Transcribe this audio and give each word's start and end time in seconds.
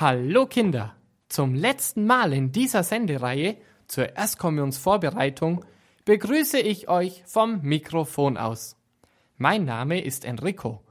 Hallo 0.00 0.46
Kinder! 0.46 0.94
Zum 1.28 1.56
letzten 1.56 2.06
Mal 2.06 2.32
in 2.32 2.52
dieser 2.52 2.84
Sendereihe 2.84 3.56
zur 3.88 4.14
Erstkommunionsvorbereitung 4.16 5.64
begrüße 6.04 6.60
ich 6.60 6.88
euch 6.88 7.24
vom 7.26 7.62
Mikrofon 7.62 8.36
aus. 8.36 8.76
Mein 9.38 9.64
Name 9.64 10.00
ist 10.00 10.24
Enrico 10.24 10.84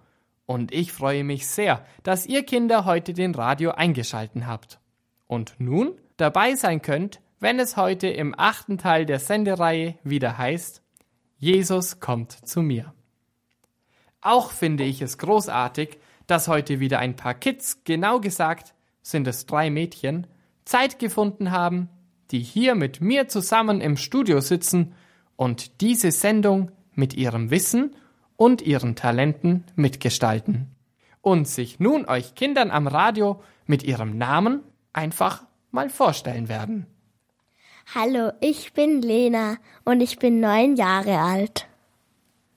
und 0.46 0.74
ich 0.74 0.92
freue 0.92 1.24
mich 1.24 1.47
sehr, 1.47 1.85
dass 2.04 2.26
ihr 2.26 2.44
Kinder 2.44 2.83
heute 2.83 3.13
den 3.13 3.33
Radio 3.33 3.72
eingeschalten 3.72 4.46
habt 4.46 4.81
und 5.26 5.55
nun 5.58 5.94
dabei 6.17 6.55
sein 6.55 6.81
könnt, 6.81 7.21
wenn 7.39 7.60
es 7.60 7.78
heute 7.78 8.10
im 8.10 8.35
achten 8.37 8.78
Teil 8.78 9.05
der 9.05 9.19
Sendereihe 9.19 9.97
wieder 10.03 10.37
heißt, 10.37 10.81
Jesus 11.37 12.01
kommt 12.01 12.33
zu 12.33 12.62
mir. 12.62 12.94
Auch 14.19 14.51
finde 14.51 14.83
ich 14.83 15.01
es 15.01 15.17
großartig, 15.17 15.97
dass 16.26 16.49
heute 16.49 16.81
wieder 16.81 16.99
ein 16.99 17.16
paar 17.16 17.35
Kids, 17.35 17.85
genau 17.85 18.20
gesagt 18.20 18.73
sind 19.10 19.28
es 19.28 19.46
drei 19.46 19.70
Mädchen, 19.70 20.28
Zeit 20.66 21.00
gefunden 21.00 21.52
haben, 21.52 21.90
die 22.32 22.40
hier 22.40 22.76
mit 22.76 23.00
mir 23.00 23.28
zusammen 23.30 23.80
im 23.80 23.96
Studio 23.96 24.42
sitzen 24.42 24.94
und 25.38 25.82
diese 25.82 26.12
Sendung 26.12 26.72
mit 26.94 27.14
ihrem 27.14 27.50
Wissen 27.50 27.96
und 28.36 28.62
ihren 28.62 28.96
Talenten 28.96 29.64
mitgestalten. 29.76 30.76
Und 31.22 31.48
sich 31.48 31.80
nun 31.80 32.06
euch 32.06 32.36
Kindern 32.36 32.70
am 32.70 32.88
Radio 32.88 33.42
mit 33.66 33.84
ihrem 33.84 34.18
Namen 34.18 34.62
einfach 34.92 35.44
mal 35.72 35.90
vorstellen 35.90 36.50
werden. 36.50 36.86
Hallo, 37.96 38.32
ich 38.42 38.74
bin 38.74 39.02
Lena 39.02 39.58
und 39.86 40.02
ich 40.02 40.20
bin 40.20 40.42
neun 40.42 40.76
Jahre 40.76 41.20
alt. 41.20 41.68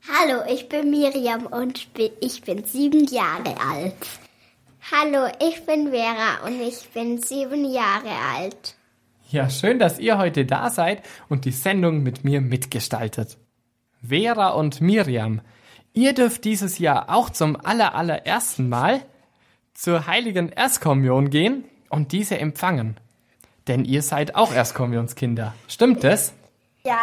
Hallo, 0.08 0.42
ich 0.52 0.68
bin 0.68 0.90
Miriam 0.90 1.46
und 1.46 1.88
ich 2.20 2.42
bin 2.42 2.64
sieben 2.64 3.04
Jahre 3.06 3.54
alt. 3.60 3.94
Hallo, 4.82 5.30
ich 5.40 5.64
bin 5.66 5.90
Vera 5.90 6.44
und 6.46 6.60
ich 6.60 6.88
bin 6.88 7.18
sieben 7.22 7.70
Jahre 7.70 8.10
alt. 8.36 8.74
Ja, 9.28 9.48
schön, 9.48 9.78
dass 9.78 9.98
ihr 9.98 10.18
heute 10.18 10.46
da 10.46 10.70
seid 10.70 11.02
und 11.28 11.44
die 11.44 11.52
Sendung 11.52 12.02
mit 12.02 12.24
mir 12.24 12.40
mitgestaltet. 12.40 13.38
Vera 14.02 14.48
und 14.50 14.80
Miriam, 14.80 15.42
ihr 15.92 16.14
dürft 16.14 16.44
dieses 16.44 16.78
Jahr 16.78 17.10
auch 17.10 17.30
zum 17.30 17.56
allerallerersten 17.62 18.68
Mal 18.68 19.02
zur 19.74 20.06
heiligen 20.06 20.48
Erstkommunion 20.48 21.30
gehen 21.30 21.64
und 21.90 22.12
diese 22.12 22.38
empfangen. 22.38 22.98
Denn 23.68 23.84
ihr 23.84 24.02
seid 24.02 24.34
auch 24.34 24.52
Erstkommunionskinder. 24.52 25.54
Stimmt 25.68 26.02
es? 26.04 26.32
Ja. 26.84 26.98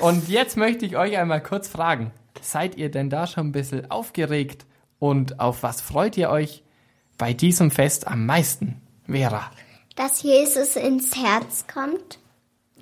Und 0.00 0.28
jetzt 0.28 0.56
möchte 0.56 0.86
ich 0.86 0.96
euch 0.96 1.16
einmal 1.16 1.42
kurz 1.42 1.68
fragen. 1.68 2.10
Seid 2.40 2.76
ihr 2.76 2.90
denn 2.90 3.10
da 3.10 3.26
schon 3.26 3.48
ein 3.48 3.52
bisschen 3.52 3.90
aufgeregt? 3.90 4.64
Und 4.98 5.38
auf 5.38 5.62
was 5.62 5.80
freut 5.82 6.16
ihr 6.16 6.30
euch 6.30 6.64
bei 7.18 7.32
diesem 7.32 7.70
Fest 7.70 8.06
am 8.06 8.26
meisten, 8.26 8.80
Vera? 9.06 9.50
Dass 9.94 10.22
Jesus 10.22 10.76
ins 10.76 11.16
Herz 11.16 11.66
kommt. 11.72 12.18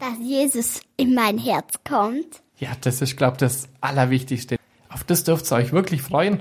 Dass 0.01 0.19
Jesus 0.21 0.81
in 0.97 1.15
mein 1.15 1.39
Herz 1.39 1.79
kommt. 1.89 2.43
Ja, 2.59 2.71
das 2.81 3.01
ist, 3.01 3.17
glaube 3.17 3.35
ich, 3.35 3.39
das 3.39 3.69
Allerwichtigste. 3.81 4.57
Auf 4.89 5.05
das 5.05 5.25
dürft 5.25 5.51
ihr 5.51 5.57
euch 5.57 5.73
wirklich 5.73 6.03
freuen 6.03 6.41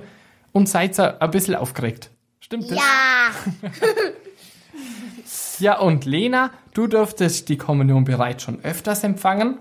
und 0.51 0.67
seid 0.67 0.99
ein 0.99 1.31
bisschen 1.31 1.55
aufgeregt. 1.55 2.09
Stimmt 2.39 2.71
das? 2.71 2.77
Ja. 2.77 3.69
Ja, 5.59 5.79
und 5.79 6.05
Lena, 6.05 6.51
du 6.73 6.87
dürftest 6.87 7.47
die 7.49 7.57
Kommunion 7.57 8.03
bereits 8.03 8.43
schon 8.43 8.63
öfters 8.63 9.03
empfangen. 9.03 9.57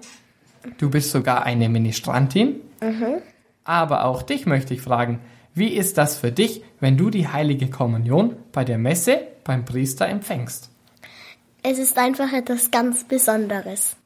Du 0.78 0.90
bist 0.90 1.10
sogar 1.10 1.44
eine 1.44 1.68
Ministrantin. 1.68 2.60
Mhm. 2.80 3.22
Aber 3.64 4.04
auch 4.06 4.22
dich 4.22 4.46
möchte 4.46 4.74
ich 4.74 4.80
fragen, 4.80 5.20
wie 5.54 5.68
ist 5.68 5.98
das 5.98 6.16
für 6.16 6.32
dich, 6.32 6.62
wenn 6.80 6.96
du 6.96 7.10
die 7.10 7.28
heilige 7.28 7.68
Kommunion 7.68 8.36
bei 8.52 8.64
der 8.64 8.78
Messe 8.78 9.20
beim 9.44 9.64
Priester 9.64 10.08
empfängst? 10.08 10.70
Es 11.62 11.78
ist 11.78 11.98
einfach 11.98 12.32
etwas 12.32 12.70
ganz 12.70 13.04
Besonderes. 13.04 13.96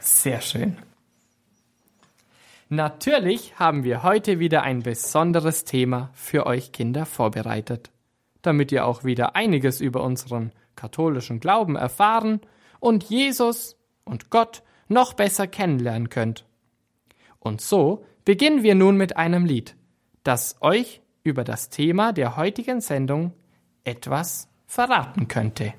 Sehr 0.00 0.40
schön. 0.40 0.76
Natürlich 2.68 3.58
haben 3.58 3.84
wir 3.84 4.02
heute 4.02 4.38
wieder 4.38 4.62
ein 4.62 4.82
besonderes 4.82 5.64
Thema 5.64 6.10
für 6.14 6.46
euch 6.46 6.72
Kinder 6.72 7.04
vorbereitet, 7.04 7.90
damit 8.40 8.72
ihr 8.72 8.86
auch 8.86 9.04
wieder 9.04 9.36
einiges 9.36 9.80
über 9.80 10.02
unseren 10.02 10.52
katholischen 10.76 11.40
Glauben 11.40 11.76
erfahren 11.76 12.40
und 12.80 13.04
Jesus 13.04 13.76
und 14.04 14.30
Gott 14.30 14.62
noch 14.88 15.14
besser 15.14 15.46
kennenlernen 15.46 16.08
könnt. 16.08 16.46
Und 17.40 17.60
so 17.60 18.04
beginnen 18.24 18.62
wir 18.62 18.74
nun 18.74 18.96
mit 18.96 19.16
einem 19.16 19.44
Lied, 19.44 19.76
das 20.22 20.56
euch 20.60 21.00
über 21.24 21.44
das 21.44 21.68
Thema 21.68 22.12
der 22.12 22.36
heutigen 22.36 22.80
Sendung 22.80 23.32
etwas 23.84 24.48
verraten 24.66 25.28
könnte. 25.28 25.74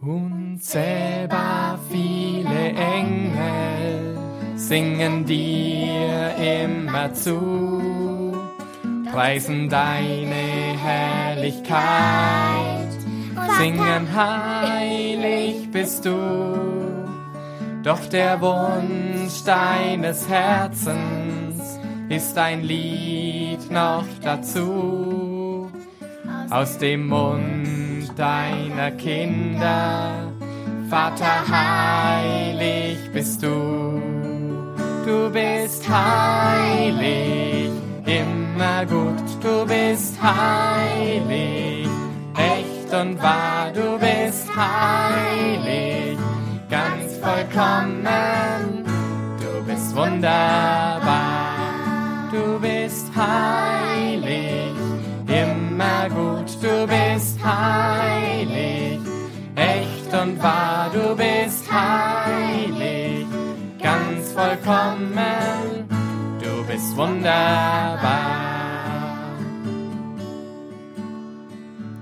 Unzählbar 0.00 1.78
viele 1.90 2.68
Engel 2.68 4.18
singen 4.56 5.24
dir 5.24 6.34
immer 6.36 7.12
zu 7.14 8.08
preisen 9.10 9.68
deine 9.68 10.78
Herrlichkeit, 10.80 11.78
singen 13.58 14.14
heilig 14.14 15.70
bist 15.72 16.04
du. 16.04 16.77
Doch 17.88 18.04
der 18.10 18.38
Wunsch 18.42 19.44
deines 19.46 20.28
Herzens 20.28 21.80
ist 22.10 22.36
ein 22.36 22.62
Lied 22.62 23.70
noch 23.70 24.04
dazu. 24.22 25.70
Aus 26.50 26.76
dem 26.76 27.06
Mund 27.08 28.10
deiner 28.14 28.90
Kinder, 28.90 30.30
Vater 30.90 31.48
heilig 31.48 32.98
bist 33.14 33.42
du. 33.42 34.02
Du 35.06 35.30
bist 35.30 35.88
heilig 35.88 37.70
immer 38.04 38.84
gut, 38.84 39.24
du 39.40 39.64
bist 39.64 40.22
heilig, 40.22 41.88
echt 42.36 42.92
und 42.92 43.22
wahr, 43.22 43.72
du 43.72 43.98
bist 43.98 44.46
heilig, 44.54 45.97
vollkommen, 47.58 48.84
du 49.40 49.64
bist 49.66 49.96
wunderbar, 49.96 51.10
du 52.30 52.60
bist 52.60 53.10
heilig, 53.16 54.74
immer 55.26 56.08
gut, 56.08 56.50
du 56.62 56.86
bist 56.86 57.38
heilig, 57.42 59.00
echt 59.56 60.14
und 60.14 60.40
wahr, 60.42 60.90
du 60.92 61.16
bist 61.16 61.64
heilig, 61.70 63.26
ganz 63.82 64.32
vollkommen, 64.32 65.88
bist 66.68 66.96
wunderbar. 66.96 67.98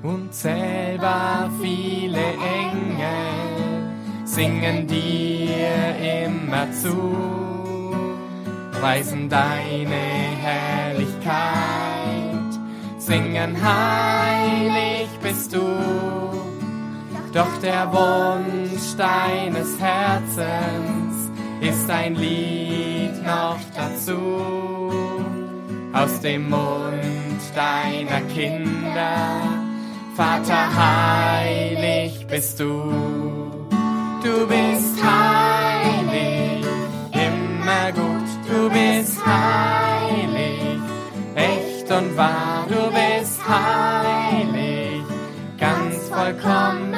Unzählbar 0.02 1.50
viele 1.60 2.18
Engel 2.18 2.85
singen 4.36 4.86
dir 4.86 6.26
immer 6.26 6.70
zu, 6.70 7.16
preisen 8.78 9.30
deine 9.30 10.02
Herrlichkeit, 10.44 11.32
singen 12.98 13.56
heilig 13.56 15.08
bist 15.22 15.54
du. 15.54 15.62
Doch 17.32 17.48
der 17.62 17.90
Wunsch 17.90 18.94
deines 18.98 19.80
Herzens 19.80 21.30
ist 21.62 21.90
ein 21.90 22.14
Lied 22.16 23.24
noch 23.24 23.58
dazu 23.74 24.92
aus 25.94 26.20
dem 26.20 26.50
Mund 26.50 27.40
deiner 27.54 28.20
Kinder. 28.34 29.40
Vater, 30.14 30.68
heilig 30.76 32.26
bist 32.28 32.60
du. 32.60 33.45
Du 34.26 34.44
bist 34.48 35.00
heilig, 35.04 36.66
immer 37.12 37.92
gut. 37.92 38.28
Du 38.48 38.68
bist 38.70 39.24
heilig, 39.24 40.80
echt 41.36 41.88
und 41.92 42.16
wahr. 42.16 42.66
Du 42.68 42.90
bist 42.90 43.40
heilig, 43.48 45.04
ganz 45.58 46.08
vollkommen. 46.08 46.96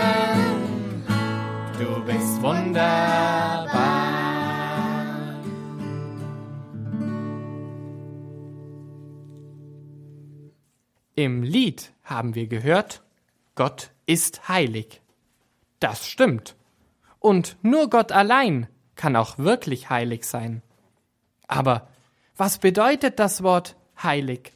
Du 1.78 2.02
bist 2.06 2.40
wunderbar. 2.40 3.69
Im 11.14 11.42
Lied 11.42 11.92
haben 12.04 12.34
wir 12.34 12.46
gehört, 12.46 13.02
Gott 13.54 13.90
ist 14.06 14.48
heilig. 14.48 15.02
Das 15.78 16.08
stimmt. 16.08 16.57
Und 17.20 17.56
nur 17.62 17.91
Gott 17.91 18.12
allein 18.12 18.69
kann 18.94 19.17
auch 19.17 19.38
wirklich 19.38 19.91
heilig 19.91 20.25
sein. 20.25 20.62
Aber 21.47 21.88
was 22.37 22.59
bedeutet 22.59 23.19
das 23.19 23.43
Wort 23.43 23.76
heilig? 24.03 24.53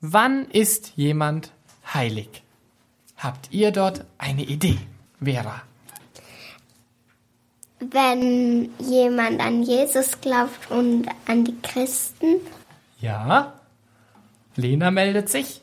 Wann 0.00 0.46
ist 0.50 0.92
jemand 0.96 1.52
heilig? 1.92 2.42
Habt 3.16 3.52
ihr 3.52 3.72
dort 3.72 4.04
eine 4.16 4.42
Idee, 4.42 4.78
Vera? 5.22 5.62
Wenn 7.80 8.70
jemand 8.78 9.40
an 9.40 9.62
Jesus 9.62 10.20
glaubt 10.20 10.70
und 10.70 11.06
an 11.26 11.44
die 11.44 11.56
Christen. 11.62 12.40
Ja. 13.00 13.52
Lena 14.56 14.90
meldet 14.90 15.28
sich. 15.28 15.62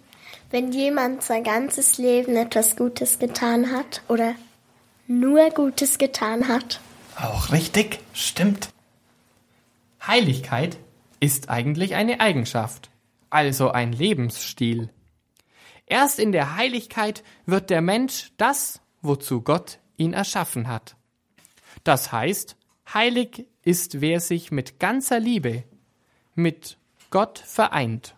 Wenn 0.52 0.72
jemand 0.72 1.24
sein 1.24 1.44
ganzes 1.44 1.98
Leben 1.98 2.38
etwas 2.38 2.78
Gutes 2.78 3.20
getan 3.20 3.72
hat 3.72 4.02
oder 4.08 4.36
nur 5.08 5.50
Gutes 5.50 5.98
getan 5.98 6.48
hat. 6.48 6.80
Auch 7.16 7.52
richtig, 7.52 8.00
stimmt. 8.14 8.70
Heiligkeit 10.06 10.78
ist 11.20 11.50
eigentlich 11.50 11.96
eine 11.96 12.20
Eigenschaft, 12.20 12.90
also 13.30 13.72
ein 13.72 13.92
Lebensstil. 13.92 14.90
Erst 15.86 16.20
in 16.20 16.32
der 16.32 16.56
Heiligkeit 16.56 17.24
wird 17.46 17.70
der 17.70 17.82
Mensch 17.82 18.32
das, 18.38 18.82
wozu 19.02 19.42
Gott 19.42 19.80
ihn 19.98 20.14
erschaffen 20.14 20.68
hat. 20.68 20.96
Das 21.84 22.12
heißt, 22.12 22.56
heilig 22.94 23.46
ist, 23.64 24.02
wer 24.02 24.20
sich 24.20 24.52
mit 24.52 24.80
ganzer 24.80 25.20
Liebe 25.20 25.64
mit 26.34 26.78
Gott 27.12 27.40
vereint, 27.40 28.16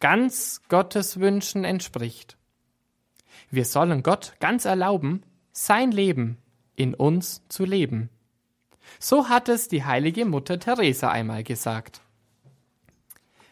ganz 0.00 0.60
Gottes 0.68 1.18
Wünschen 1.18 1.64
entspricht. 1.64 2.36
Wir 3.50 3.64
sollen 3.64 4.02
Gott 4.02 4.34
ganz 4.40 4.64
erlauben, 4.64 5.22
sein 5.52 5.92
Leben 5.92 6.38
in 6.76 6.94
uns 6.94 7.42
zu 7.48 7.64
leben. 7.64 8.08
So 8.98 9.28
hat 9.28 9.48
es 9.48 9.68
die 9.68 9.84
heilige 9.84 10.24
Mutter 10.24 10.58
Teresa 10.58 11.10
einmal 11.10 11.44
gesagt. 11.44 12.00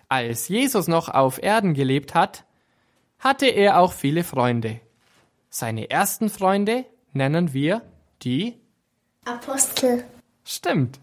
Als 0.08 0.48
Jesus 0.48 0.88
noch 0.88 1.08
auf 1.08 1.40
Erden 1.42 1.74
gelebt 1.74 2.14
hat, 2.14 2.44
hatte 3.18 3.46
er 3.46 3.78
auch 3.78 3.92
viele 3.92 4.24
Freunde. 4.24 4.80
Seine 5.50 5.90
ersten 5.90 6.30
Freunde 6.30 6.84
nennen 7.12 7.52
wir 7.52 7.82
die 8.22 8.56
Apostel. 9.24 10.04
Stimmt. 10.44 10.98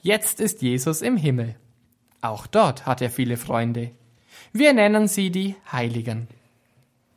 Jetzt 0.00 0.40
ist 0.40 0.62
Jesus 0.62 1.02
im 1.02 1.16
Himmel. 1.16 1.56
Auch 2.20 2.46
dort 2.46 2.86
hat 2.86 3.02
er 3.02 3.10
viele 3.10 3.36
Freunde. 3.36 3.90
Wir 4.52 4.72
nennen 4.72 5.08
sie 5.08 5.30
die 5.30 5.56
Heiligen. 5.70 6.28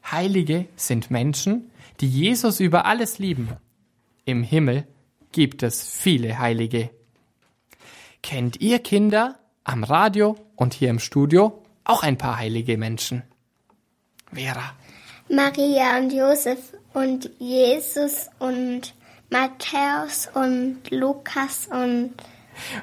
Heilige 0.04 0.66
sind 0.76 1.12
Menschen, 1.12 1.72
die 2.00 2.10
Jesus 2.10 2.60
über 2.60 2.86
alles 2.86 3.20
lieben. 3.20 3.50
Im 4.26 4.44
Himmel 4.44 4.88
gibt 5.32 5.64
es 5.64 5.88
viele 5.88 6.40
Heilige. 6.40 6.90
Kennt 8.24 8.60
ihr 8.62 8.80
Kinder 8.80 9.40
am 9.64 9.84
Radio 9.84 10.36
und 10.56 10.74
hier 10.74 10.90
im 10.90 11.00
Studio 11.00 11.64
auch 11.84 12.04
ein 12.04 12.18
paar 12.18 12.38
heilige 12.38 12.78
Menschen? 12.78 13.24
Vera. 14.34 14.74
Maria 15.30 15.98
und 15.98 16.12
Josef 16.12 16.74
und 16.94 17.30
Jesus 17.40 18.30
und 18.40 18.94
Matthäus 19.30 20.30
und 20.34 20.80
Lukas 20.92 21.68
und 21.68 22.14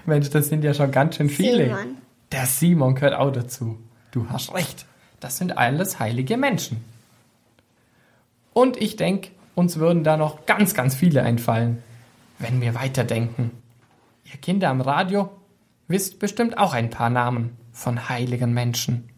Mensch, 0.06 0.30
das 0.30 0.48
sind 0.48 0.64
ja 0.64 0.74
schon 0.74 0.90
ganz 0.90 1.16
schön 1.16 1.28
viele. 1.28 1.66
Simon. 1.66 1.96
Der 2.30 2.46
Simon 2.46 2.94
gehört 2.94 3.14
auch 3.14 3.30
dazu. 3.30 3.78
Du 4.10 4.28
hast 4.28 4.54
recht. 4.54 4.86
Das 5.20 5.38
sind 5.38 5.56
alles 5.56 5.98
heilige 5.98 6.36
Menschen. 6.36 6.84
Und 8.52 8.76
ich 8.76 8.96
denke, 8.96 9.30
uns 9.54 9.78
würden 9.78 10.04
da 10.04 10.16
noch 10.16 10.46
ganz, 10.46 10.74
ganz 10.74 10.94
viele 10.94 11.22
einfallen, 11.22 11.82
wenn 12.38 12.60
wir 12.60 12.74
weiterdenken. 12.74 13.50
Ihr 14.24 14.38
Kinder 14.40 14.70
am 14.70 14.80
Radio 14.80 15.30
wisst 15.88 16.18
bestimmt 16.18 16.56
auch 16.58 16.72
ein 16.72 16.90
paar 16.90 17.10
Namen 17.10 17.56
von 17.72 18.08
heiligen 18.08 18.52
Menschen. 18.52 19.08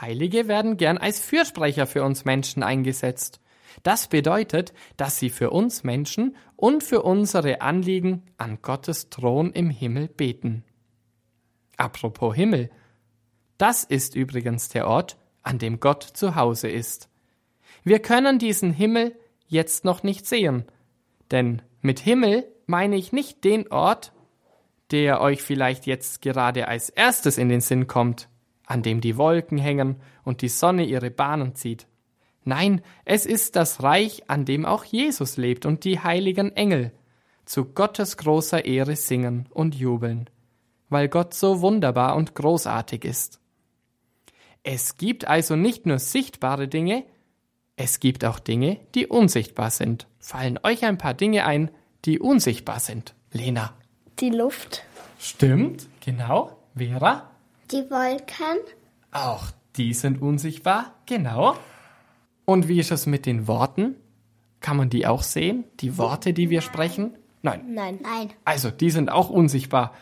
Heilige 0.00 0.48
werden 0.48 0.76
gern 0.76 0.98
als 0.98 1.20
Fürsprecher 1.20 1.86
für 1.86 2.02
uns 2.04 2.24
Menschen 2.24 2.62
eingesetzt. 2.62 3.40
Das 3.82 4.08
bedeutet, 4.08 4.72
dass 4.96 5.18
sie 5.18 5.30
für 5.30 5.50
uns 5.50 5.84
Menschen 5.84 6.36
und 6.56 6.82
für 6.82 7.02
unsere 7.02 7.60
Anliegen 7.60 8.22
an 8.36 8.60
Gottes 8.62 9.10
Thron 9.10 9.52
im 9.52 9.70
Himmel 9.70 10.08
beten. 10.08 10.64
Apropos 11.76 12.34
Himmel. 12.34 12.70
Das 13.58 13.84
ist 13.84 14.14
übrigens 14.14 14.68
der 14.70 14.86
Ort, 14.86 15.18
an 15.42 15.58
dem 15.58 15.80
Gott 15.80 16.02
zu 16.02 16.34
Hause 16.34 16.68
ist. 16.68 17.09
Wir 17.84 17.98
können 18.00 18.38
diesen 18.38 18.72
Himmel 18.72 19.16
jetzt 19.46 19.84
noch 19.84 20.02
nicht 20.02 20.26
sehen, 20.26 20.64
denn 21.30 21.62
mit 21.80 22.00
Himmel 22.00 22.46
meine 22.66 22.96
ich 22.96 23.12
nicht 23.12 23.44
den 23.44 23.70
Ort, 23.72 24.12
der 24.90 25.20
euch 25.20 25.42
vielleicht 25.42 25.86
jetzt 25.86 26.22
gerade 26.22 26.68
als 26.68 26.88
erstes 26.88 27.38
in 27.38 27.48
den 27.48 27.60
Sinn 27.60 27.86
kommt, 27.86 28.28
an 28.66 28.82
dem 28.82 29.00
die 29.00 29.16
Wolken 29.16 29.58
hängen 29.58 29.96
und 30.24 30.42
die 30.42 30.48
Sonne 30.48 30.84
ihre 30.84 31.10
Bahnen 31.10 31.54
zieht. 31.54 31.86
Nein, 32.44 32.82
es 33.04 33.26
ist 33.26 33.56
das 33.56 33.82
Reich, 33.82 34.24
an 34.28 34.44
dem 34.44 34.64
auch 34.64 34.84
Jesus 34.84 35.36
lebt 35.36 35.66
und 35.66 35.84
die 35.84 36.00
heiligen 36.00 36.52
Engel 36.56 36.92
zu 37.44 37.64
Gottes 37.64 38.16
großer 38.16 38.64
Ehre 38.64 38.96
singen 38.96 39.48
und 39.50 39.74
jubeln, 39.74 40.30
weil 40.88 41.08
Gott 41.08 41.34
so 41.34 41.60
wunderbar 41.60 42.16
und 42.16 42.34
großartig 42.34 43.04
ist. 43.04 43.40
Es 44.62 44.96
gibt 44.96 45.26
also 45.26 45.56
nicht 45.56 45.86
nur 45.86 45.98
sichtbare 45.98 46.68
Dinge, 46.68 47.04
es 47.82 47.98
gibt 47.98 48.26
auch 48.26 48.38
Dinge, 48.38 48.78
die 48.94 49.06
unsichtbar 49.06 49.70
sind. 49.70 50.06
Fallen 50.18 50.58
euch 50.62 50.84
ein 50.84 50.98
paar 50.98 51.14
Dinge 51.14 51.46
ein, 51.46 51.70
die 52.04 52.18
unsichtbar 52.18 52.78
sind? 52.78 53.14
Lena. 53.32 53.72
Die 54.18 54.28
Luft. 54.28 54.84
Stimmt, 55.18 55.88
genau. 56.04 56.58
Vera? 56.76 57.30
die 57.72 57.90
Wolken. 57.90 58.58
Auch 59.12 59.46
die 59.76 59.94
sind 59.94 60.20
unsichtbar, 60.20 60.94
genau. 61.06 61.56
Und 62.44 62.68
wie 62.68 62.80
ist 62.80 62.90
es 62.90 63.06
mit 63.06 63.26
den 63.26 63.46
Worten? 63.46 63.96
Kann 64.60 64.76
man 64.76 64.90
die 64.90 65.06
auch 65.06 65.22
sehen? 65.22 65.64
Die 65.80 65.96
Worte, 65.96 66.32
die 66.32 66.50
wir 66.50 66.60
sprechen? 66.60 67.16
Nein. 67.42 67.62
Nein. 67.68 67.98
Nein. 68.02 68.30
Also, 68.44 68.70
die 68.70 68.90
sind 68.90 69.08
auch 69.10 69.30
unsichtbar. 69.30 69.94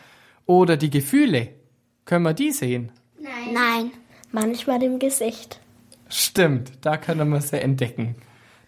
Oder 0.45 0.75
die 0.75 0.89
Gefühle. 0.89 1.49
Können 2.05 2.23
wir 2.23 2.33
die 2.33 2.51
sehen? 2.51 2.91
Nein. 3.19 3.53
Nein. 3.53 3.91
Manchmal 4.31 4.83
im 4.83 4.99
Gesicht. 4.99 5.61
Stimmt, 6.09 6.71
da 6.81 6.97
können 6.97 7.29
wir 7.29 7.41
sie 7.41 7.61
entdecken. 7.61 8.15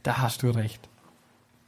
Da 0.04 0.20
hast 0.20 0.44
du 0.44 0.50
recht. 0.50 0.88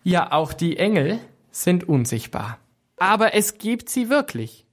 Ja, 0.03 0.31
auch 0.31 0.53
die 0.53 0.77
Engel 0.77 1.19
sind 1.51 1.87
unsichtbar. 1.87 2.59
Aber 2.97 3.33
es 3.33 3.57
gibt 3.57 3.89
sie 3.89 4.09
wirklich. 4.09 4.65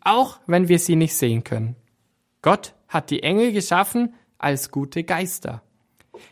Auch 0.00 0.38
wenn 0.46 0.68
wir 0.68 0.78
sie 0.78 0.96
nicht 0.96 1.16
sehen 1.16 1.44
können. 1.44 1.76
Gott 2.42 2.74
hat 2.88 3.10
die 3.10 3.22
Engel 3.22 3.52
geschaffen 3.52 4.14
als 4.38 4.70
gute 4.70 5.04
Geister. 5.04 5.62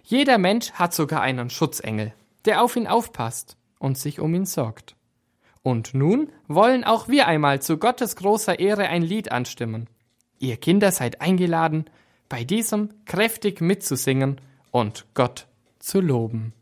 Jeder 0.04 0.38
Mensch 0.38 0.72
hat 0.72 0.94
sogar 0.94 1.22
einen 1.22 1.50
Schutzengel, 1.50 2.12
der 2.44 2.62
auf 2.62 2.76
ihn 2.76 2.86
aufpasst 2.86 3.56
und 3.78 3.98
sich 3.98 4.20
um 4.20 4.34
ihn 4.34 4.46
sorgt. 4.46 4.94
Und 5.62 5.94
nun 5.94 6.30
wollen 6.48 6.84
auch 6.84 7.08
wir 7.08 7.26
einmal 7.26 7.62
zu 7.62 7.78
Gottes 7.78 8.16
großer 8.16 8.58
Ehre 8.58 8.88
ein 8.88 9.02
Lied 9.02 9.32
anstimmen. 9.32 9.88
Ihr 10.38 10.56
Kinder 10.56 10.92
seid 10.92 11.20
eingeladen, 11.20 11.86
bei 12.32 12.44
diesem 12.44 12.88
kräftig 13.04 13.60
mitzusingen 13.60 14.40
und 14.70 15.04
Gott 15.12 15.46
zu 15.78 16.00
loben. 16.00 16.54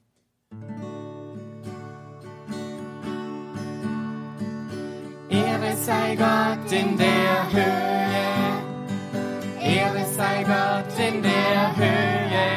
Ehre 5.28 5.76
sei 5.76 6.16
Gott 6.16 6.72
in 6.72 6.98
der 6.98 7.52
Höhe, 7.52 8.00
Ehre 9.62 10.04
sei 10.16 10.42
Gott 10.42 10.98
in 10.98 11.22
der 11.22 11.76
Höhe, 11.76 12.48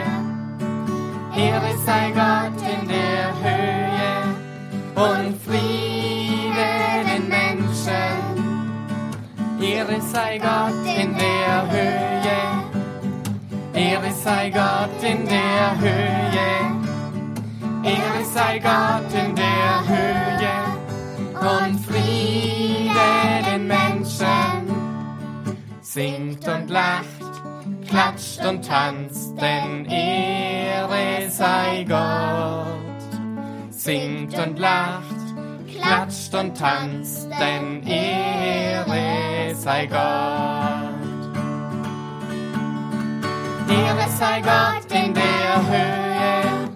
Ehre 1.37 1.77
sei 1.85 2.09
Gott 2.15 2.59
in 2.67 2.87
der 2.87 3.31
Höhe 3.43 4.23
und 4.95 5.35
Friede 5.45 7.05
den 7.05 7.27
Menschen. 7.29 8.33
Ehre 9.61 10.01
sei 10.01 10.39
Gott 10.39 10.85
in 10.97 11.12
Ehre 13.83 14.11
sei 14.13 14.49
Gott 14.49 15.03
in 15.03 15.27
der 15.27 15.77
Höhe, 15.77 16.53
Ehre 17.83 18.23
sei 18.33 18.57
Gott 18.59 19.11
in 19.13 19.35
der 19.35 19.83
Höhe 19.91 20.57
und 21.41 21.79
Friede 21.81 23.43
den 23.45 23.67
Menschen. 23.67 24.63
Singt 25.81 26.47
und 26.47 26.69
lacht, 26.69 27.33
klatscht 27.85 28.45
und 28.45 28.65
tanzt, 28.65 29.33
denn 29.41 29.85
Ehre 29.85 31.29
sei 31.29 31.83
Gott. 31.83 33.11
Singt 33.69 34.39
und 34.39 34.59
lacht, 34.59 35.25
klatscht 35.67 36.33
und 36.33 36.57
tanzt, 36.57 37.27
denn 37.37 37.85
Ehre 37.85 39.53
sei 39.55 39.87
Gott. 39.87 40.82
Ehre 43.69 44.09
sei 44.09 44.41
Gott 44.41 44.91
in 44.91 45.13
der 45.13 45.67
Höhe. 45.69 46.69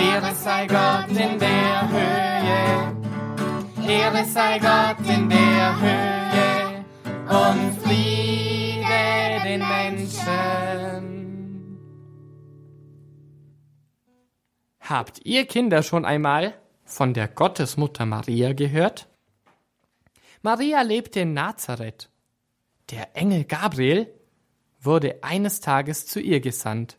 Ehre 0.00 0.34
sei 0.34 0.66
Gott 0.66 1.08
in 1.10 1.38
der 1.38 1.88
Höhe. 1.90 2.96
Ehre 3.88 4.24
sei 4.24 4.58
Gott 4.58 5.06
in 5.08 5.28
der 5.28 5.80
Höhe. 5.80 6.84
Und 7.28 7.80
Friede 7.82 9.42
den 9.44 9.60
Menschen. 9.60 11.16
Habt 14.80 15.20
ihr 15.24 15.46
Kinder 15.46 15.82
schon 15.82 16.04
einmal 16.04 16.54
von 16.84 17.12
der 17.14 17.28
Gottesmutter 17.28 18.06
Maria 18.06 18.52
gehört? 18.52 19.08
Maria 20.42 20.82
lebte 20.82 21.20
in 21.20 21.34
Nazareth. 21.34 22.08
Der 22.90 23.16
Engel 23.16 23.44
Gabriel 23.44 24.06
wurde 24.86 25.22
eines 25.22 25.60
Tages 25.60 26.06
zu 26.06 26.20
ihr 26.20 26.40
gesandt. 26.40 26.98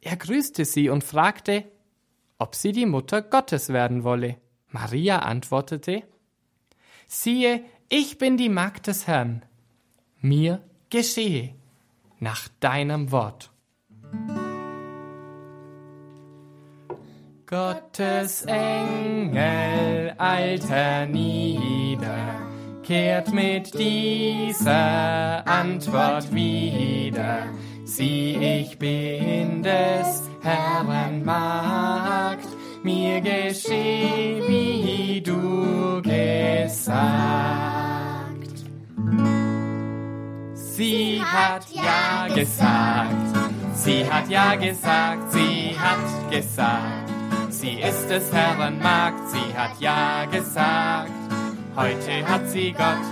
Er 0.00 0.16
grüßte 0.16 0.64
sie 0.64 0.90
und 0.90 1.02
fragte, 1.02 1.64
ob 2.38 2.54
sie 2.54 2.72
die 2.72 2.86
Mutter 2.86 3.22
Gottes 3.22 3.70
werden 3.70 4.04
wolle. 4.04 4.36
Maria 4.68 5.20
antwortete, 5.20 6.02
Siehe, 7.06 7.64
ich 7.88 8.18
bin 8.18 8.36
die 8.36 8.48
Magd 8.48 8.88
des 8.88 9.06
Herrn. 9.06 9.44
Mir 10.20 10.62
geschehe 10.90 11.54
nach 12.18 12.48
deinem 12.60 13.12
Wort. 13.12 13.50
Gottes 17.46 18.42
Engel 18.46 20.14
eilt 20.18 20.64
nieder, 21.10 22.43
kehrt 22.84 23.32
mit 23.32 23.78
dieser 23.78 25.46
Antwort 25.46 26.32
wieder. 26.32 27.46
Sieh, 27.84 28.36
ich 28.60 28.78
bin 28.78 29.62
des 29.62 30.22
Herrn 30.42 31.24
Magd, 31.24 32.48
mir 32.82 33.20
gescheh, 33.20 34.42
wie 34.46 35.22
du 35.22 36.02
gesagt. 36.02 36.94
Sie 40.54 41.22
hat 41.22 41.66
ja 41.70 42.34
gesagt, 42.34 43.14
sie 43.74 44.04
hat 44.10 44.28
ja 44.28 44.54
gesagt, 44.56 45.32
sie 45.32 45.74
hat 45.78 46.30
gesagt. 46.30 47.10
Sie 47.50 47.80
ist 47.80 48.10
des 48.10 48.32
Herrn 48.32 48.78
Magd, 48.80 49.20
sie 49.30 49.56
hat 49.56 49.80
ja 49.80 50.24
gesagt. 50.26 51.13
Heute 51.76 52.26
hat 52.26 52.48
sie 52.48 52.72
Gott 52.72 53.04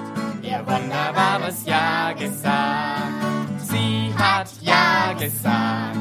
ihr 0.42 0.60
wunderbares 0.66 1.64
Ja 1.66 2.12
gesagt. 2.12 3.12
Sie 3.58 4.12
hat 4.16 4.48
ja 4.60 5.12
gesagt, 5.18 5.96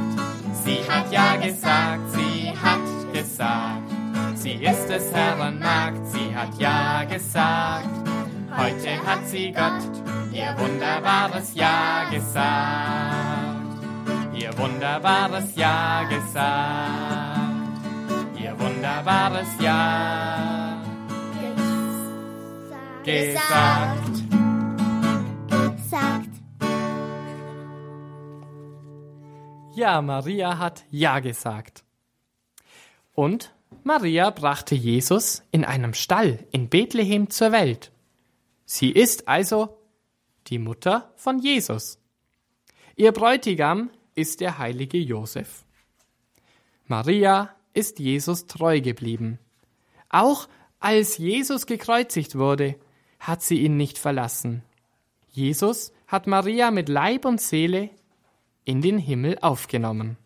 sie 0.64 0.80
hat 0.88 1.12
ja 1.12 1.36
gesagt, 1.38 2.12
sie 2.12 2.54
hat 2.62 3.14
gesagt. 3.14 3.92
Sie 4.36 4.54
ist 4.54 4.88
des 4.88 5.12
Herrn 5.14 5.60
Magd, 5.60 6.06
sie 6.08 6.36
hat 6.36 6.60
ja 6.60 7.04
gesagt. 7.04 7.90
Heute 8.56 9.06
hat 9.06 9.28
sie 9.28 9.52
Gott 9.52 10.04
ihr 10.32 10.56
wunderbares 10.58 11.54
Ja 11.56 12.06
gesagt. 12.12 12.46
Ihr 14.34 14.58
wunderbares 14.58 15.56
Ja 15.56 16.04
gesagt 16.04 17.42
ihr 18.42 18.60
wunderbares 18.60 19.48
Ja 19.60 20.61
gesagt. 23.04 24.22
gesagt. 25.76 26.30
Ja, 29.74 30.02
Maria 30.02 30.58
hat 30.58 30.84
Ja 30.90 31.20
gesagt. 31.20 31.84
Und 33.14 33.54
Maria 33.84 34.30
brachte 34.30 34.76
Jesus 34.76 35.44
in 35.52 35.66
einem 35.66 35.94
Stall 35.94 36.46
in 36.52 36.70
Bethlehem 36.70 37.30
zur 37.30 37.52
Welt. 37.52 37.92
Sie 38.66 38.92
ist 38.92 39.28
also 39.28 39.78
die 40.48 40.60
Mutter 40.60 41.12
von 41.16 41.40
Jesus. 41.40 42.00
Ihr 42.96 43.12
Bräutigam 43.12 43.90
ist 44.14 44.42
der 44.42 44.58
heilige 44.58 44.98
Josef. 44.98 45.66
Maria 46.86 47.56
ist 47.74 48.00
Jesus 48.00 48.48
treu 48.48 48.82
geblieben. 48.82 49.40
Auch 50.10 50.48
als 50.80 51.18
Jesus 51.18 51.66
gekreuzigt 51.66 52.38
wurde, 52.38 52.76
hat 53.22 53.44
sie 53.44 53.62
ihn 53.62 53.78
nicht 53.78 54.00
verlassen. 54.00 54.64
Jesus 55.30 55.94
hat 56.08 56.26
Maria 56.28 56.72
mit 56.72 56.90
Leib 56.90 57.24
und 57.24 57.40
Seele 57.40 57.92
in 58.66 58.82
den 58.82 58.98
Himmel 58.98 59.38
aufgenommen. 59.42 60.18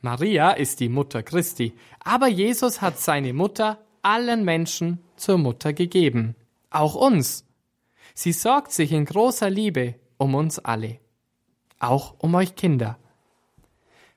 Maria 0.00 0.52
ist 0.52 0.78
die 0.80 0.88
Mutter 0.88 1.22
Christi, 1.22 1.74
aber 2.00 2.28
Jesus 2.28 2.80
hat 2.80 2.98
seine 2.98 3.32
Mutter 3.32 3.78
allen 4.00 4.44
Menschen 4.44 5.00
zur 5.16 5.38
Mutter 5.38 5.72
gegeben, 5.72 6.36
auch 6.70 6.94
uns. 6.94 7.46
Sie 8.14 8.32
sorgt 8.32 8.72
sich 8.72 8.92
in 8.92 9.04
großer 9.04 9.50
Liebe 9.50 9.96
um 10.18 10.34
uns 10.34 10.60
alle, 10.60 11.00
auch 11.80 12.14
um 12.18 12.34
euch 12.36 12.54
Kinder. 12.54 12.98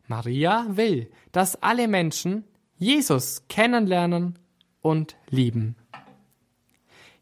Maria 0.08 0.66
will, 0.70 1.10
dass 1.32 1.62
alle 1.64 1.88
Menschen 1.88 2.44
Jesus 2.78 3.44
kennenlernen 3.48 4.38
und 4.82 5.16
lieben. 5.30 5.76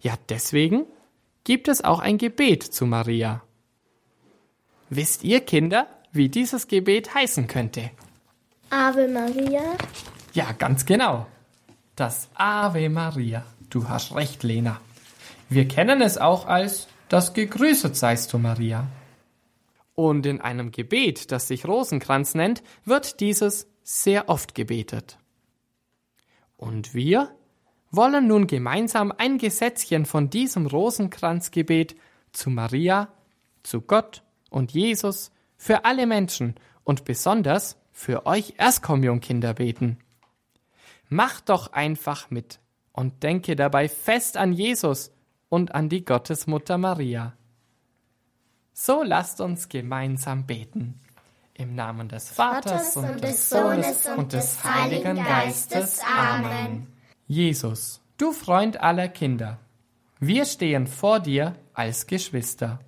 Ja, 0.03 0.15
deswegen 0.27 0.85
gibt 1.45 1.69
es 1.69 1.81
auch 1.83 1.99
ein 1.99 2.17
Gebet 2.17 2.61
zu 2.61 2.85
Maria. 2.85 3.41
Wisst 4.89 5.23
ihr, 5.23 5.39
Kinder, 5.39 5.87
wie 6.11 6.27
dieses 6.27 6.67
Gebet 6.67 7.15
heißen 7.15 7.47
könnte? 7.47 7.89
Ave 8.69 9.07
Maria. 9.07 9.77
Ja, 10.33 10.51
ganz 10.51 10.85
genau. 10.85 11.25
Das 11.95 12.27
Ave 12.35 12.89
Maria. 12.89 13.45
Du 13.69 13.87
hast 13.87 14.13
recht, 14.13 14.43
Lena. 14.43 14.81
Wir 15.49 15.67
kennen 15.69 16.01
es 16.01 16.17
auch 16.17 16.47
als 16.47 16.87
das 17.07 17.33
Gegrüßet 17.33 17.95
seist 17.95 18.33
du, 18.33 18.39
Maria. 18.39 18.87
Und 19.95 20.25
in 20.25 20.41
einem 20.41 20.71
Gebet, 20.71 21.31
das 21.31 21.47
sich 21.47 21.65
Rosenkranz 21.65 22.35
nennt, 22.35 22.61
wird 22.83 23.21
dieses 23.21 23.67
sehr 23.83 24.27
oft 24.27 24.53
gebetet. 24.53 25.17
Und 26.57 26.93
wir 26.93 27.33
wollen 27.93 28.27
nun 28.27 28.47
gemeinsam 28.47 29.13
ein 29.15 29.37
Gesetzchen 29.37 30.05
von 30.05 30.29
diesem 30.29 30.65
Rosenkranzgebet 30.65 31.95
zu 32.31 32.49
Maria, 32.49 33.09
zu 33.61 33.81
Gott 33.81 34.23
und 34.49 34.71
Jesus 34.71 35.31
für 35.55 35.85
alle 35.85 36.07
Menschen 36.07 36.55
und 36.83 37.05
besonders 37.05 37.77
für 37.91 38.25
euch 38.25 38.55
Erstkommunionkinder 38.57 39.53
beten. 39.53 39.99
Macht 41.07 41.49
doch 41.49 41.71
einfach 41.71 42.31
mit 42.31 42.59
und 42.91 43.21
denke 43.21 43.55
dabei 43.55 43.87
fest 43.87 44.37
an 44.37 44.53
Jesus 44.53 45.11
und 45.49 45.75
an 45.75 45.87
die 45.87 46.03
Gottesmutter 46.03 46.79
Maria. 46.79 47.33
So 48.73 49.03
lasst 49.03 49.39
uns 49.39 49.69
gemeinsam 49.69 50.47
beten. 50.47 50.99
Im 51.53 51.75
Namen 51.75 52.09
des 52.09 52.29
Vaters 52.29 52.97
und 52.97 53.23
des 53.23 53.49
Sohnes 53.49 54.07
und 54.17 54.33
des 54.33 54.63
Heiligen 54.63 55.15
Geistes. 55.15 56.01
Amen. 56.03 56.92
Jesus, 57.27 58.01
du 58.17 58.31
Freund 58.31 58.79
aller 58.81 59.07
Kinder, 59.07 59.59
wir 60.19 60.45
stehen 60.45 60.87
vor 60.87 61.19
dir 61.19 61.55
als 61.73 62.07
Geschwister. 62.07 62.79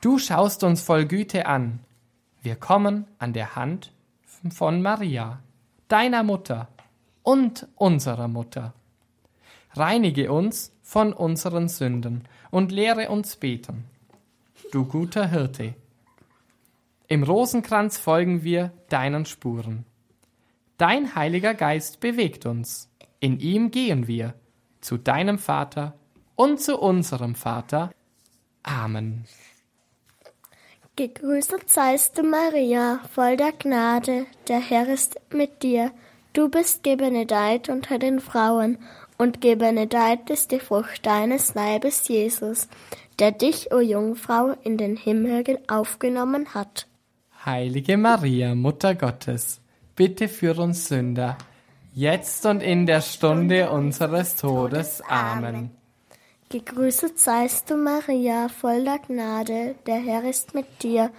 Du 0.00 0.18
schaust 0.18 0.62
uns 0.62 0.82
voll 0.82 1.06
Güte 1.06 1.46
an. 1.46 1.80
Wir 2.42 2.54
kommen 2.54 3.06
an 3.18 3.32
der 3.32 3.56
Hand 3.56 3.92
von 4.50 4.80
Maria, 4.82 5.40
deiner 5.88 6.22
Mutter 6.22 6.68
und 7.22 7.66
unserer 7.74 8.28
Mutter. 8.28 8.74
Reinige 9.72 10.30
uns 10.30 10.72
von 10.82 11.12
unseren 11.12 11.68
Sünden 11.68 12.28
und 12.50 12.70
lehre 12.70 13.08
uns 13.08 13.36
beten 13.36 13.84
du 14.70 14.84
guter 14.84 15.28
Hirte. 15.28 15.74
Im 17.06 17.22
Rosenkranz 17.22 17.98
folgen 17.98 18.42
wir 18.42 18.72
deinen 18.88 19.24
Spuren. 19.24 19.84
Dein 20.76 21.14
Heiliger 21.14 21.54
Geist 21.54 22.00
bewegt 22.00 22.46
uns. 22.46 22.87
In 23.20 23.40
ihm 23.40 23.70
gehen 23.70 24.06
wir 24.06 24.34
zu 24.80 24.96
deinem 24.96 25.38
Vater 25.38 25.94
und 26.36 26.60
zu 26.60 26.78
unserem 26.78 27.34
Vater. 27.34 27.90
Amen. 28.62 29.24
Gegrüßet 30.96 31.68
seist 31.68 32.18
du, 32.18 32.22
Maria, 32.22 33.00
voll 33.12 33.36
der 33.36 33.52
Gnade, 33.52 34.26
der 34.48 34.60
Herr 34.60 34.88
ist 34.88 35.20
mit 35.32 35.62
dir. 35.62 35.92
Du 36.32 36.48
bist 36.48 36.82
gebenedeit 36.82 37.68
unter 37.68 37.98
den 37.98 38.20
Frauen, 38.20 38.78
und 39.16 39.40
gebenedeit 39.40 40.30
ist 40.30 40.52
die 40.52 40.60
Frucht 40.60 41.04
deines 41.04 41.54
Leibes, 41.54 42.06
Jesus 42.06 42.68
der 43.18 43.32
dich, 43.32 43.72
o 43.72 43.80
Jungfrau, 43.80 44.54
in 44.62 44.76
den 44.76 44.96
Himmel 44.96 45.58
aufgenommen 45.68 46.54
hat. 46.54 46.86
Heilige 47.44 47.96
Maria, 47.96 48.54
Mutter 48.54 48.94
Gottes, 48.94 49.60
bitte 49.96 50.28
für 50.28 50.54
uns 50.60 50.88
Sünder, 50.88 51.36
jetzt 51.98 52.46
und 52.46 52.62
in 52.62 52.86
der 52.86 53.00
Stunde 53.00 53.70
unseres 53.70 54.36
Todes. 54.36 55.02
Amen. 55.08 55.70
Gegrüßet 56.48 57.18
seist 57.18 57.70
du, 57.70 57.76
Maria, 57.76 58.48
voller 58.48 59.00
Gnade, 59.00 59.74
der 59.86 59.96
Herr 59.96 60.22
ist 60.22 60.54
mit 60.54 60.82
dir. 60.82 61.10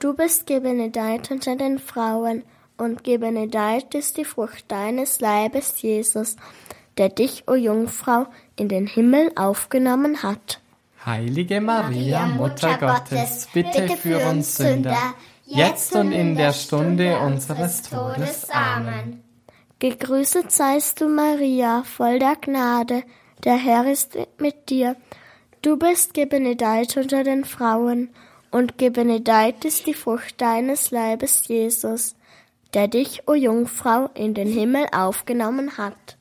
Du 0.00 0.12
bist 0.14 0.46
gebenedeit 0.46 1.30
unter 1.30 1.56
den 1.56 1.78
Frauen, 1.78 2.42
und 2.76 3.04
gebenedeit 3.04 3.94
ist 3.94 4.16
die 4.16 4.24
Frucht 4.24 4.64
deines 4.68 5.20
Leibes, 5.20 5.80
Jesus, 5.80 6.34
der 6.98 7.08
dich, 7.08 7.44
o 7.46 7.54
Jungfrau, 7.54 8.26
in 8.56 8.68
den 8.68 8.88
Himmel 8.88 9.30
aufgenommen 9.36 10.24
hat. 10.24 10.60
Heilige 11.06 11.60
Maria, 11.60 12.26
Mutter 12.26 12.76
Gottes, 12.78 13.46
bitte 13.54 13.96
für 13.96 14.18
uns 14.28 14.56
Sünder, 14.56 15.14
jetzt 15.46 15.94
und 15.94 16.10
in 16.10 16.34
der 16.34 16.52
Stunde 16.52 17.20
unseres 17.20 17.82
Todes. 17.82 18.50
Amen. 18.50 19.23
Gegrüßet 19.78 20.50
seist 20.50 21.00
du, 21.00 21.08
Maria, 21.08 21.82
voll 21.82 22.18
der 22.18 22.36
Gnade, 22.36 23.02
der 23.44 23.56
Herr 23.56 23.86
ist 23.90 24.16
mit 24.38 24.70
dir. 24.70 24.96
Du 25.62 25.76
bist 25.76 26.14
gebenedeit 26.14 26.96
unter 26.96 27.24
den 27.24 27.44
Frauen, 27.44 28.10
und 28.50 28.78
gebenedeit 28.78 29.64
ist 29.64 29.86
die 29.86 29.94
Frucht 29.94 30.40
deines 30.40 30.92
Leibes, 30.92 31.48
Jesus, 31.48 32.14
der 32.72 32.86
dich, 32.86 33.26
o 33.26 33.34
Jungfrau, 33.34 34.10
in 34.14 34.32
den 34.32 34.48
Himmel 34.48 34.86
aufgenommen 34.92 35.76
hat. 35.76 36.16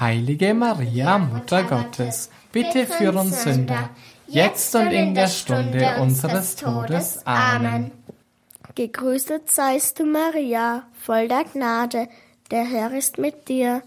Heilige 0.00 0.54
Maria, 0.54 1.18
Mutter 1.18 1.62
Gottes, 1.62 2.30
bitte 2.52 2.86
für 2.86 3.12
uns 3.12 3.42
Sünder, 3.42 3.90
jetzt 4.26 4.74
und 4.74 4.90
in 4.92 5.14
der 5.14 5.28
Stunde 5.28 5.96
unseres 6.00 6.56
Todes. 6.56 7.20
Amen. 7.26 7.90
Gegrüßet 8.74 9.50
seist 9.50 10.00
du, 10.00 10.06
Maria, 10.06 10.84
voll 10.94 11.28
der 11.28 11.44
Gnade, 11.44 12.08
der 12.54 12.64
Herr 12.64 12.92
ist 12.92 13.18
mit 13.18 13.48
dir. 13.48 13.82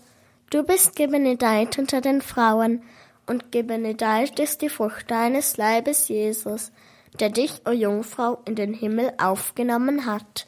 Du 0.49 0.61
bist 0.61 0.97
gebenedeit 0.97 1.79
unter 1.79 2.01
den 2.01 2.21
Frauen, 2.21 2.81
und 3.25 3.51
gebenedeit 3.51 4.39
ist 4.39 4.61
die 4.61 4.67
Frucht 4.67 5.09
deines 5.09 5.55
Leibes, 5.55 6.09
Jesus, 6.09 6.73
der 7.19 7.29
dich, 7.29 7.61
o 7.65 7.71
Jungfrau, 7.71 8.39
in 8.45 8.55
den 8.55 8.73
Himmel 8.73 9.13
aufgenommen 9.17 10.05
hat. 10.05 10.47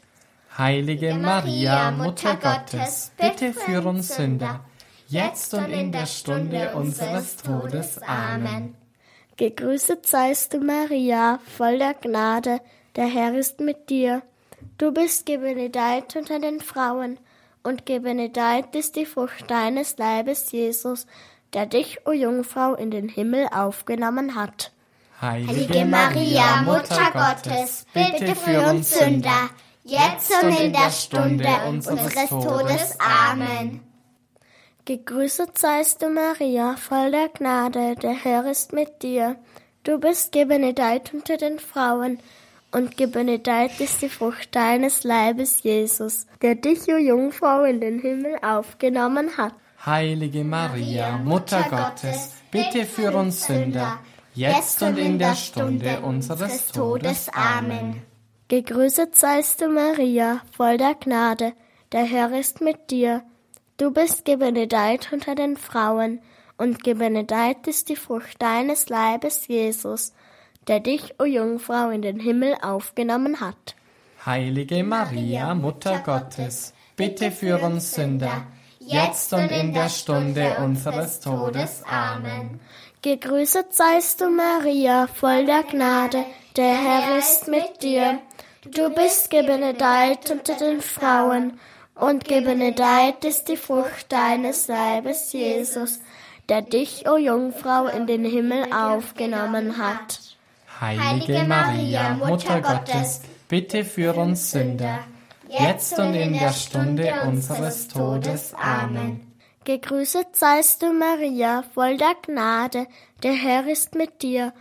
Heilige 0.56 1.14
Maria, 1.14 1.90
Mutter 1.92 2.36
Gottes, 2.36 3.12
bitte 3.16 3.54
für 3.54 3.86
uns 3.86 4.14
Sünder, 4.14 4.60
jetzt 5.08 5.54
und 5.54 5.70
in 5.70 5.90
der 5.90 6.06
Stunde 6.06 6.74
unseres 6.74 7.36
Todes. 7.36 8.02
Amen. 8.02 8.74
Gegrüßet 9.38 10.06
seist 10.06 10.52
du, 10.52 10.60
Maria, 10.60 11.40
voll 11.56 11.78
der 11.78 11.94
Gnade, 11.94 12.60
der 12.96 13.06
Herr 13.06 13.34
ist 13.34 13.60
mit 13.60 13.88
dir. 13.88 14.22
Du 14.76 14.92
bist 14.92 15.24
gebenedeit 15.24 16.16
unter 16.16 16.38
den 16.38 16.60
Frauen, 16.60 17.18
und 17.62 17.86
gebenedeit 17.86 18.74
ist 18.74 18.96
die 18.96 19.06
Frucht 19.06 19.50
deines 19.50 19.98
Leibes, 19.98 20.52
Jesus, 20.52 21.06
der 21.52 21.66
dich, 21.66 22.06
o 22.06 22.12
Jungfrau, 22.12 22.74
in 22.74 22.90
den 22.90 23.08
Himmel 23.08 23.48
aufgenommen 23.52 24.34
hat. 24.34 24.72
Heilige 25.20 25.84
Maria, 25.84 26.62
Mutter 26.62 27.10
Gottes, 27.12 27.84
bitte 27.92 28.34
für 28.34 28.70
uns 28.70 28.98
Sünder, 28.98 29.50
jetzt 29.84 30.32
und 30.42 30.58
in 30.58 30.72
der 30.72 30.90
Stunde 30.90 31.48
unseres 31.68 32.28
Todes. 32.30 32.98
Amen. 33.00 33.80
Gegrüßet 34.86 35.58
seist 35.58 36.00
du, 36.00 36.08
Maria, 36.08 36.76
voll 36.76 37.10
der 37.10 37.28
Gnade, 37.28 37.96
der 37.96 38.14
Herr 38.14 38.46
ist 38.46 38.72
mit 38.72 39.02
dir. 39.02 39.36
Du 39.82 39.98
bist 39.98 40.32
gebenedeit 40.32 41.12
unter 41.12 41.36
den 41.36 41.58
Frauen, 41.58 42.18
und 42.72 42.96
gebenedeit 42.96 43.80
ist 43.80 44.02
die 44.02 44.08
Frucht 44.08 44.54
deines 44.54 45.04
Leibes, 45.04 45.62
Jesus, 45.62 46.26
der 46.42 46.54
dich, 46.54 46.82
o 46.88 46.96
Jungfrau, 46.96 47.64
in 47.64 47.80
den 47.80 47.98
Himmel 48.00 48.36
aufgenommen 48.42 49.36
hat. 49.36 49.54
Heilige 49.84 50.44
Maria, 50.44 51.18
Mutter 51.18 51.64
Gottes, 51.70 52.34
bitte 52.50 52.84
für 52.84 53.12
uns 53.16 53.46
Sünder, 53.46 53.98
jetzt 54.34 54.82
und 54.82 54.98
in 54.98 55.18
der 55.18 55.34
Stunde 55.34 56.00
unseres 56.00 56.68
Todes. 56.68 57.28
Amen. 57.30 58.02
Gegrüßet 58.48 59.16
seist 59.16 59.60
du, 59.60 59.68
Maria, 59.68 60.42
voll 60.56 60.76
der 60.76 60.94
Gnade, 60.94 61.52
der 61.92 62.04
Herr 62.04 62.32
ist 62.32 62.60
mit 62.60 62.90
dir. 62.90 63.22
Du 63.76 63.90
bist 63.90 64.24
gebenedeit 64.24 65.12
unter 65.12 65.34
den 65.34 65.56
Frauen, 65.56 66.20
und 66.58 66.84
gebenedeit 66.84 67.66
ist 67.66 67.88
die 67.88 67.96
Frucht 67.96 68.42
deines 68.42 68.90
Leibes, 68.90 69.46
Jesus, 69.46 70.12
der 70.68 70.80
dich, 70.80 71.14
o 71.18 71.24
Jungfrau, 71.24 71.90
in 71.90 72.02
den 72.02 72.20
Himmel 72.20 72.54
aufgenommen 72.62 73.40
hat. 73.40 73.74
Heilige 74.24 74.84
Maria, 74.84 75.54
Mutter 75.54 76.00
Gottes, 76.00 76.74
bitte 76.96 77.30
für 77.30 77.58
uns 77.60 77.94
Sünder, 77.94 78.46
jetzt 78.78 79.32
und 79.32 79.50
in 79.50 79.72
der 79.72 79.88
Stunde 79.88 80.56
unseres 80.62 81.20
Todes. 81.20 81.82
Amen. 81.84 82.60
Gegrüßet 83.02 83.72
seist 83.72 84.20
du, 84.20 84.28
Maria, 84.28 85.06
voll 85.06 85.46
der 85.46 85.62
Gnade, 85.62 86.24
der 86.56 86.74
Herr 86.74 87.18
ist 87.18 87.48
mit 87.48 87.82
dir. 87.82 88.18
Du 88.66 88.90
bist 88.90 89.30
gebenedeit 89.30 90.30
unter 90.30 90.54
den 90.54 90.82
Frauen, 90.82 91.58
und 91.94 92.24
gebenedeit 92.24 93.24
ist 93.26 93.48
die 93.48 93.56
Frucht 93.58 94.10
deines 94.10 94.68
Leibes, 94.68 95.32
Jesus, 95.32 96.00
der 96.48 96.62
dich, 96.62 97.08
o 97.08 97.16
Jungfrau, 97.16 97.86
in 97.86 98.06
den 98.06 98.24
Himmel 98.24 98.72
aufgenommen 98.72 99.76
hat. 99.76 100.18
Heilige 100.80 101.44
Maria, 101.44 102.14
Mutter 102.14 102.62
Gottes, 102.62 103.20
bitte 103.48 103.84
für 103.84 104.14
uns 104.14 104.50
Sünder, 104.50 105.00
jetzt 105.48 105.98
und 105.98 106.14
in 106.14 106.32
der 106.32 106.52
Stunde 106.52 107.12
unseres 107.26 107.88
Todes. 107.88 108.54
Amen. 108.54 109.20
Gegrüßet 109.64 110.34
seist 110.34 110.80
du, 110.82 110.94
Maria, 110.94 111.64
voll 111.74 111.98
der 111.98 112.14
Gnade, 112.22 112.86
der 113.22 113.34
Herr 113.34 113.66
ist 113.66 113.94
mit 113.94 114.22
dir. 114.22 114.54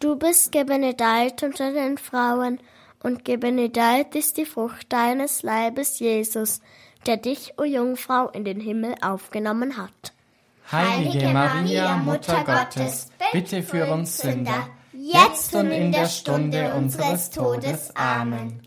Du 0.00 0.16
bist 0.16 0.50
gebenedeit 0.50 1.42
unter 1.42 1.72
den 1.72 1.98
Frauen, 1.98 2.58
und 3.02 3.26
gebenedeit 3.26 4.16
ist 4.16 4.38
die 4.38 4.46
Frucht 4.46 4.90
deines 4.92 5.42
Leibes, 5.42 5.98
Jesus, 5.98 6.62
der 7.06 7.18
dich, 7.18 7.52
o 7.58 7.64
Jungfrau, 7.64 8.28
in 8.30 8.44
den 8.44 8.60
Himmel 8.60 8.94
aufgenommen 9.02 9.76
hat. 9.76 10.14
Heilige 10.72 11.28
Maria, 11.28 11.98
Mutter 11.98 12.42
Gottes, 12.44 13.12
bitte 13.30 13.62
für 13.62 13.86
uns 13.92 14.16
Sünder, 14.16 14.68
jetzt 15.12 15.54
und 15.54 15.70
in 15.70 15.92
der 15.92 16.06
Stunde 16.06 16.74
unseres 16.74 17.30
Todes. 17.30 17.94
Amen. 17.94 18.60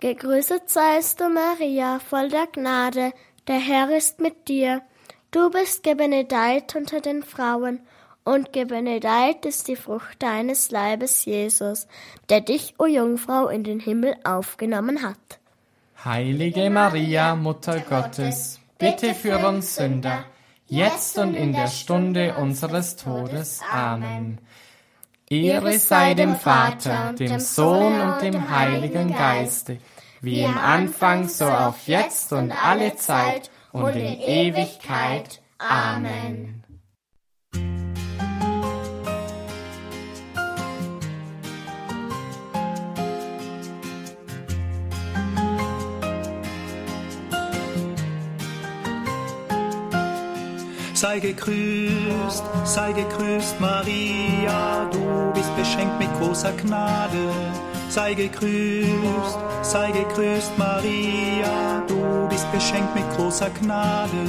Gegrüßet 0.00 0.68
seist 0.68 1.20
du, 1.20 1.28
Maria, 1.28 1.98
voll 1.98 2.28
der 2.28 2.46
Gnade, 2.46 3.12
der 3.48 3.58
Herr 3.58 3.90
ist 3.90 4.20
mit 4.20 4.48
dir. 4.48 4.82
Du 5.30 5.50
bist 5.50 5.82
gebenedeit 5.82 6.74
unter 6.74 7.00
den 7.00 7.22
Frauen, 7.22 7.80
und 8.24 8.52
gebenedeit 8.52 9.46
ist 9.46 9.68
die 9.68 9.76
Frucht 9.76 10.22
deines 10.22 10.70
Leibes, 10.70 11.24
Jesus, 11.24 11.86
der 12.28 12.40
dich, 12.40 12.74
o 12.78 12.86
Jungfrau, 12.86 13.48
in 13.48 13.64
den 13.64 13.80
Himmel 13.80 14.14
aufgenommen 14.24 15.02
hat. 15.02 15.40
Heilige 16.04 16.70
Maria, 16.70 17.34
Mutter 17.34 17.80
Gottes, 17.80 18.60
bitte 18.78 19.14
für 19.14 19.38
uns 19.46 19.74
Sünder, 19.76 20.24
jetzt 20.66 21.18
und 21.18 21.34
in 21.34 21.52
der 21.52 21.68
Stunde 21.68 22.34
unseres 22.36 22.96
Todes. 22.96 23.60
Amen. 23.70 24.38
Ehre 25.30 25.78
sei 25.78 26.14
dem 26.14 26.34
Vater, 26.34 27.12
dem 27.12 27.38
Sohn 27.38 28.00
und 28.00 28.20
dem 28.20 28.50
Heiligen 28.50 29.14
Geiste, 29.14 29.78
wie 30.20 30.40
im 30.40 30.58
Anfang 30.58 31.28
so 31.28 31.44
auch 31.44 31.76
jetzt 31.86 32.32
und 32.32 32.50
alle 32.50 32.96
Zeit 32.96 33.48
und 33.70 33.94
in 33.94 34.20
Ewigkeit. 34.20 35.40
Amen. 35.58 36.59
Sei 51.00 51.18
gegrüßt, 51.18 52.44
sei 52.64 52.92
gegrüßt, 52.92 53.58
Maria, 53.58 54.84
du 54.92 55.32
bist 55.32 55.56
beschenkt 55.56 55.98
mit 55.98 56.12
großer 56.20 56.52
Gnade. 56.52 57.32
Sei 57.88 58.12
gegrüßt, 58.12 59.38
sei 59.62 59.92
gegrüßt, 59.92 60.58
Maria, 60.58 61.82
du 61.88 62.28
bist 62.28 62.52
beschenkt 62.52 62.94
mit 62.94 63.08
großer 63.16 63.48
Gnade. 63.48 64.26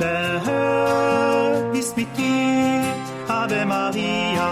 Der 0.00 0.42
Herr 0.46 1.74
ist 1.74 1.94
mit 1.94 2.08
dir, 2.16 2.84
Ave 3.28 3.66
Maria. 3.66 4.48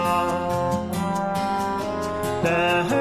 Der 2.43 2.83
Herr 2.87 2.96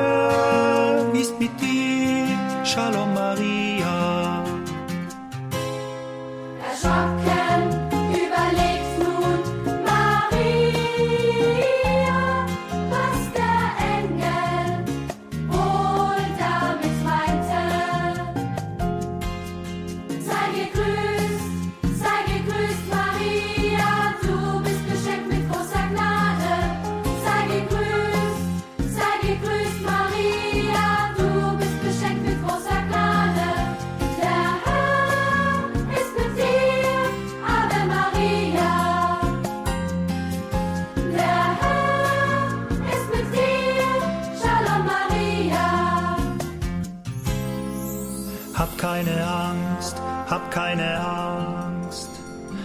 Hab 48.56 48.78
keine 48.78 49.22
Angst, 49.22 50.00
hab 50.30 50.50
keine 50.50 50.98
Angst, 50.98 52.08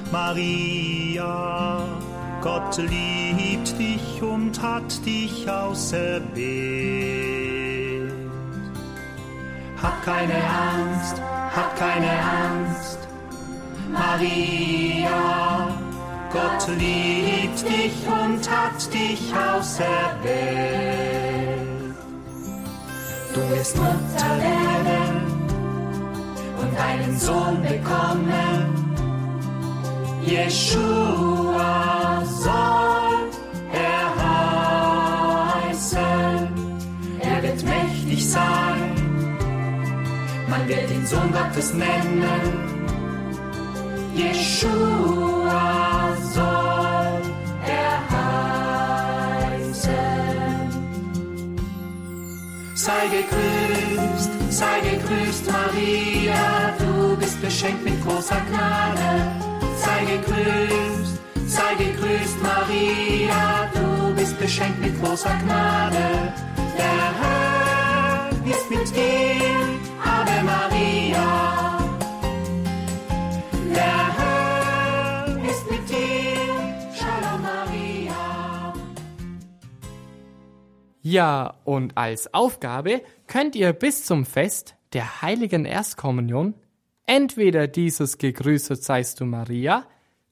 Maria. 0.10 1.84
Gott 2.42 2.78
liebt 2.78 3.78
dich 3.78 4.22
und 4.24 4.62
hat 4.62 5.06
dich 5.06 5.50
auserwählt. 5.50 6.32
Hab 9.84 10.02
keine 10.06 10.36
Angst, 10.36 11.22
hab 11.54 11.76
keine 11.78 12.12
Angst, 12.48 13.00
Maria. 13.92 15.76
Gott 16.32 16.70
liebt 16.78 17.68
dich 17.68 18.08
und 18.08 18.50
hat 18.50 18.94
dich 18.94 19.34
auserwählt. 19.36 19.92
Du 23.34 23.42
wirst 23.50 23.76
Mutter 23.76 24.38
werden 24.38 25.01
und 26.72 26.78
einen 26.78 27.18
Sohn 27.20 27.62
bekommen. 27.62 28.76
Jeshua 30.24 31.74
soll 32.26 33.30
er 33.74 34.16
heißen. 35.68 36.48
Er 37.20 37.44
wird 37.44 37.64
mächtig 37.64 38.30
sein. 38.30 38.96
Man 40.48 40.68
wird 40.68 40.92
ihn 40.92 41.06
Sohn 41.06 41.32
Gottes 41.32 41.74
nennen. 41.74 42.70
Jeshua 44.16 45.62
soll 46.34 47.22
er 47.66 48.00
heißen. 49.52 49.92
Sei 52.76 53.08
gegrüßt, 53.08 54.31
sei 54.52 54.82
gegrüßt, 54.82 55.50
Maria, 55.50 56.76
du 56.78 57.16
bist 57.18 57.42
beschenkt 57.42 57.84
mit 57.84 58.04
großer 58.06 58.42
Gnade. 58.50 59.32
Sei 59.78 60.06
gegrüßt, 60.06 61.20
sei 61.48 61.76
gegrüßt, 61.76 62.42
Maria, 62.44 63.70
du 63.74 64.14
bist 64.14 64.38
beschenkt 64.38 64.80
mit 64.82 65.02
großer 65.02 65.36
Gnade. 65.44 66.34
Der 66.78 67.04
Herr 67.22 68.30
ist 68.46 68.70
mit 68.70 68.96
dir, 68.96 69.62
Ave 70.04 70.44
Maria. 70.44 71.80
Der 73.74 74.18
Herr 74.18 75.28
ist 75.50 75.72
mit 75.72 75.90
dir, 75.90 76.54
Shalom 76.94 77.42
Maria. 77.42 78.74
Ja, 81.02 81.56
und 81.64 81.98
als 81.98 82.32
Aufgabe 82.34 83.02
könnt 83.32 83.56
ihr 83.56 83.72
bis 83.72 84.04
zum 84.04 84.26
Fest 84.26 84.76
der 84.92 85.22
heiligen 85.22 85.64
Erstkommunion 85.64 86.54
entweder 87.06 87.66
dieses 87.66 88.18
Gegrüßet 88.18 88.84
seist 88.84 89.22
du 89.22 89.26
Maria 89.26 89.86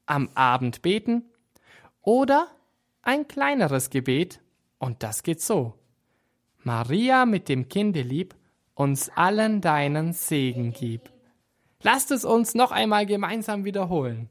am 0.06 0.28
Abend 0.36 0.82
beten 0.82 1.24
oder 2.02 2.50
ein 3.02 3.26
kleineres 3.30 3.90
Gebet 3.90 4.42
und 4.80 5.02
das 5.02 5.24
geht 5.24 5.40
so. 5.40 5.76
Maria 6.58 7.26
mit 7.26 7.48
dem 7.48 7.70
Kinde 7.70 8.02
lieb, 8.02 8.36
uns 8.76 9.08
allen 9.16 9.62
deinen 9.62 10.12
Segen 10.12 10.74
gib. 10.74 11.10
Lasst 11.82 12.12
es 12.12 12.26
uns 12.26 12.54
noch 12.54 12.74
einmal 12.74 13.06
gemeinsam 13.06 13.64
wiederholen. 13.64 14.30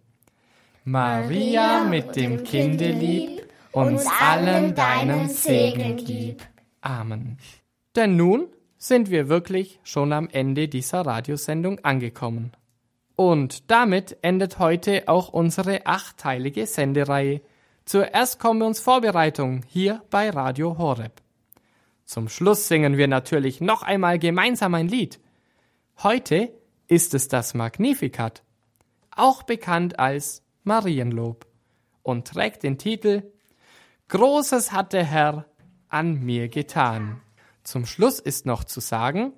Maria 0.84 1.84
mit 1.84 2.16
dem 2.16 2.44
Kinde 2.44 2.92
lieb, 2.92 3.48
uns 3.72 4.04
allen 4.20 4.74
deinen 4.74 5.30
Segen 5.30 5.96
gib. 5.96 6.42
Amen. 6.82 7.38
Denn 7.96 8.16
nun 8.16 8.48
sind 8.78 9.10
wir 9.10 9.28
wirklich 9.28 9.80
schon 9.82 10.12
am 10.12 10.28
Ende 10.30 10.68
dieser 10.68 11.02
Radiosendung 11.02 11.80
angekommen. 11.80 12.52
Und 13.16 13.70
damit 13.70 14.16
endet 14.22 14.60
heute 14.60 15.08
auch 15.08 15.28
unsere 15.30 15.86
achtteilige 15.86 16.66
Sendereihe 16.66 17.40
zur 17.84 18.14
Erstkommunionsvorbereitung 18.14 19.62
hier 19.66 20.02
bei 20.10 20.30
Radio 20.30 20.78
Horeb. 20.78 21.20
Zum 22.04 22.28
Schluss 22.28 22.68
singen 22.68 22.96
wir 22.96 23.08
natürlich 23.08 23.60
noch 23.60 23.82
einmal 23.82 24.18
gemeinsam 24.18 24.74
ein 24.74 24.88
Lied. 24.88 25.18
Heute 26.02 26.52
ist 26.86 27.12
es 27.12 27.28
das 27.28 27.54
Magnificat, 27.54 28.42
auch 29.10 29.42
bekannt 29.42 29.98
als 29.98 30.42
Marienlob, 30.62 31.46
und 32.02 32.28
trägt 32.28 32.62
den 32.62 32.78
Titel 32.78 33.24
Großes 34.08 34.72
hat 34.72 34.94
der 34.94 35.04
Herr 35.04 35.44
an 35.88 36.20
mir 36.20 36.48
getan. 36.48 37.20
Zum 37.68 37.84
Schluss 37.84 38.18
ist 38.18 38.46
noch 38.46 38.64
zu 38.64 38.80
sagen, 38.80 39.34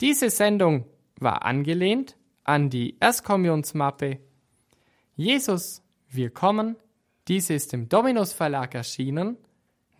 diese 0.00 0.30
Sendung 0.30 0.84
war 1.20 1.44
angelehnt 1.44 2.16
an 2.42 2.70
die 2.70 2.96
Erstkommunionsmappe 2.98 4.18
Jesus, 5.14 5.84
wir 6.08 6.30
kommen. 6.30 6.74
Diese 7.28 7.54
ist 7.54 7.72
im 7.74 7.88
Dominus 7.88 8.32
Verlag 8.32 8.74
erschienen. 8.74 9.36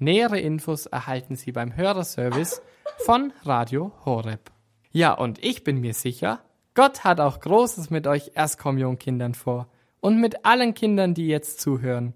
Nähere 0.00 0.40
Infos 0.40 0.86
erhalten 0.86 1.36
Sie 1.36 1.52
beim 1.52 1.76
Hörerservice 1.76 2.62
von 3.04 3.32
Radio 3.44 3.92
Horeb. 4.04 4.50
Ja, 4.90 5.12
und 5.12 5.44
ich 5.44 5.62
bin 5.62 5.78
mir 5.78 5.94
sicher, 5.94 6.42
Gott 6.74 7.04
hat 7.04 7.20
auch 7.20 7.38
Großes 7.38 7.90
mit 7.90 8.08
euch 8.08 8.32
Erstkommunkindern 8.34 9.34
vor 9.34 9.68
und 10.00 10.20
mit 10.20 10.44
allen 10.44 10.74
Kindern, 10.74 11.14
die 11.14 11.28
jetzt 11.28 11.60
zuhören. 11.60 12.12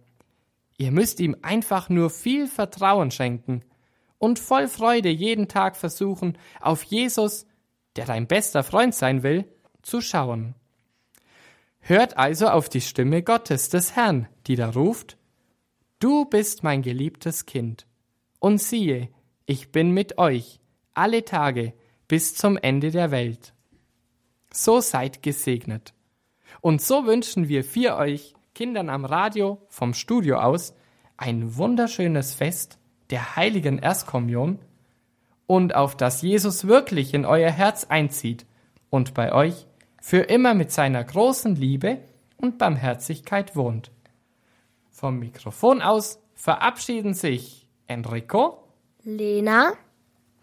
Ihr 0.76 0.90
müsst 0.90 1.20
ihm 1.20 1.36
einfach 1.42 1.88
nur 1.88 2.10
viel 2.10 2.48
Vertrauen 2.48 3.12
schenken 3.12 3.62
und 4.22 4.38
voll 4.38 4.68
Freude 4.68 5.08
jeden 5.08 5.48
Tag 5.48 5.76
versuchen, 5.76 6.38
auf 6.60 6.84
Jesus, 6.84 7.44
der 7.96 8.06
dein 8.06 8.28
bester 8.28 8.62
Freund 8.62 8.94
sein 8.94 9.24
will, 9.24 9.48
zu 9.82 10.00
schauen. 10.00 10.54
Hört 11.80 12.16
also 12.18 12.46
auf 12.46 12.68
die 12.68 12.82
Stimme 12.82 13.24
Gottes 13.24 13.68
des 13.68 13.96
Herrn, 13.96 14.28
die 14.46 14.54
da 14.54 14.70
ruft, 14.70 15.18
Du 15.98 16.24
bist 16.24 16.62
mein 16.62 16.82
geliebtes 16.82 17.46
Kind. 17.46 17.88
Und 18.38 18.62
siehe, 18.62 19.08
ich 19.46 19.72
bin 19.72 19.90
mit 19.90 20.18
euch 20.18 20.60
alle 20.94 21.24
Tage 21.24 21.72
bis 22.06 22.36
zum 22.36 22.56
Ende 22.56 22.92
der 22.92 23.10
Welt. 23.10 23.54
So 24.52 24.80
seid 24.80 25.24
gesegnet. 25.24 25.94
Und 26.60 26.80
so 26.80 27.06
wünschen 27.06 27.48
wir 27.48 27.64
für 27.64 27.96
euch 27.96 28.34
Kindern 28.54 28.88
am 28.88 29.04
Radio 29.04 29.66
vom 29.68 29.94
Studio 29.94 30.38
aus 30.38 30.74
ein 31.16 31.56
wunderschönes 31.56 32.34
Fest 32.34 32.78
der 33.12 33.36
heiligen 33.36 33.78
Erstkommunion 33.78 34.58
und 35.46 35.74
auf 35.74 35.96
das 35.96 36.22
Jesus 36.22 36.66
wirklich 36.66 37.14
in 37.14 37.24
euer 37.24 37.50
Herz 37.50 37.84
einzieht 37.84 38.46
und 38.90 39.14
bei 39.14 39.32
euch 39.32 39.66
für 40.00 40.20
immer 40.20 40.54
mit 40.54 40.72
seiner 40.72 41.04
großen 41.04 41.54
Liebe 41.54 41.98
und 42.38 42.58
Barmherzigkeit 42.58 43.54
wohnt. 43.54 43.92
Vom 44.90 45.18
Mikrofon 45.18 45.82
aus 45.82 46.18
verabschieden 46.34 47.14
sich 47.14 47.68
Enrico 47.86 48.64
Lena, 49.04 49.74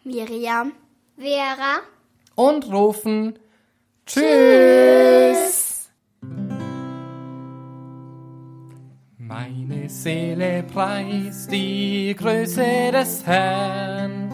Miriam, 0.03 0.71
Vera, 1.17 1.79
und 2.35 2.71
rufen 2.71 3.39
Tschüss. 4.05 5.68
Meine 9.39 9.87
Seele 9.87 10.63
preist 10.63 11.49
die 11.49 12.13
Größe 12.17 12.91
des 12.91 13.25
Herrn 13.25 14.29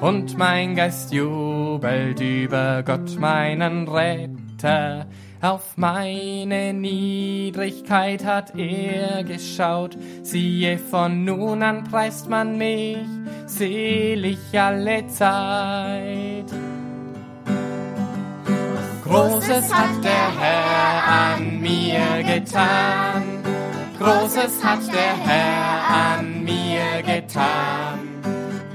und 0.00 0.38
mein 0.38 0.76
Geist 0.76 1.12
jubelt 1.12 2.20
über 2.20 2.84
Gott, 2.84 3.18
meinen 3.18 3.88
Retter. 3.88 5.06
Auf 5.40 5.76
meine 5.76 6.72
Niedrigkeit 6.72 8.24
hat 8.24 8.56
er 8.56 9.24
geschaut, 9.24 9.98
siehe, 10.22 10.78
von 10.78 11.24
nun 11.24 11.64
an 11.64 11.82
preist 11.82 12.30
man 12.30 12.56
mich, 12.56 12.98
selig 13.46 14.38
alle 14.52 15.08
Zeit. 15.08 16.52
Großes 19.02 19.74
hat 19.74 20.04
der 20.04 20.40
Herr 20.40 21.34
an 21.34 21.60
mir 21.60 22.22
getan, 22.22 23.35
Großes 23.98 24.62
hat 24.62 24.86
der 24.92 25.16
Herr 25.26 26.16
an 26.18 26.44
mir 26.44 27.02
getan, 27.02 27.98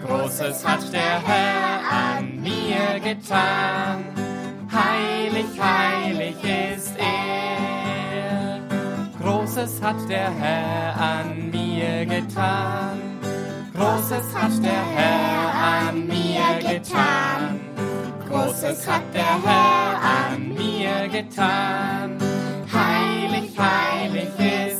Großes 0.06 0.66
hat 0.66 0.92
der 0.92 1.22
Herr 1.22 1.82
an 1.90 2.42
mir 2.42 3.00
getan. 3.00 4.04
Heilig, 4.72 5.46
heilig 5.62 6.36
ist 6.44 6.96
er. 6.98 8.62
Großes 9.22 9.82
hat 9.82 10.10
der 10.10 10.32
Herr 10.32 11.00
an 11.00 11.52
mir 11.52 12.06
getan. 12.06 13.00
Großes 13.76 14.34
hat 14.34 14.64
der 14.64 14.86
Herr 14.96 15.90
an 15.90 16.08
mir 16.08 16.68
getan. 16.68 17.60
Großes 18.28 18.88
hat 18.90 19.04
der 19.14 19.44
Herr 19.44 20.00
an 20.02 20.56
mir 20.56 21.08
getan. 21.10 22.18
Heilig, 22.74 23.52
heilig 23.60 24.30
ist 24.40 24.71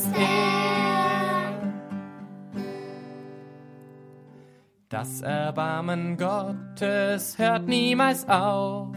Das 4.88 5.22
Erbarmen 5.22 6.16
Gottes 6.16 7.38
hört 7.38 7.66
niemals 7.66 8.28
auf. 8.28 8.88